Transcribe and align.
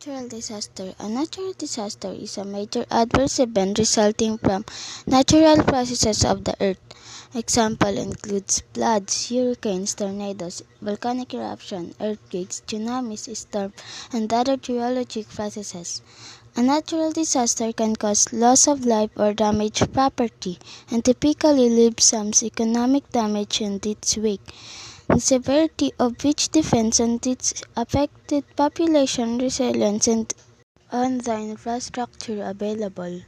Natural 0.00 0.28
disaster. 0.28 0.94
A 0.98 1.10
natural 1.10 1.52
disaster 1.52 2.10
is 2.10 2.38
a 2.38 2.44
major 2.46 2.86
adverse 2.90 3.38
event 3.38 3.78
resulting 3.78 4.38
from 4.38 4.64
natural 5.06 5.62
processes 5.62 6.24
of 6.24 6.44
the 6.44 6.56
earth. 6.58 6.80
Example 7.34 7.98
includes 7.98 8.62
floods, 8.72 9.28
hurricanes, 9.28 9.94
tornadoes, 9.94 10.62
volcanic 10.80 11.34
eruption, 11.34 11.94
earthquakes, 12.00 12.62
tsunamis, 12.66 13.36
storms, 13.36 13.74
and 14.10 14.32
other 14.32 14.56
geologic 14.56 15.28
processes. 15.28 16.00
A 16.56 16.62
natural 16.62 17.12
disaster 17.12 17.70
can 17.74 17.94
cause 17.94 18.32
loss 18.32 18.66
of 18.68 18.86
life 18.86 19.10
or 19.16 19.34
damage 19.34 19.82
property 19.92 20.58
and 20.90 21.04
typically 21.04 21.68
leaves 21.68 22.04
some 22.04 22.30
economic 22.42 23.10
damage 23.10 23.60
in 23.60 23.78
its 23.84 24.16
wake 24.16 24.54
the 25.10 25.20
severity 25.20 25.92
of 25.98 26.22
which 26.24 26.48
depends 26.50 27.00
on 27.00 27.18
its 27.24 27.62
affected 27.76 28.44
population 28.56 29.38
resilience 29.38 30.08
and 30.08 30.32
on 30.92 31.18
the 31.18 31.34
infrastructure 31.38 32.42
available. 32.44 33.20